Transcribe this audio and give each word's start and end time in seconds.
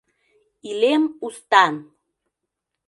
–Илем 0.69 1.03
устан! 1.25 1.75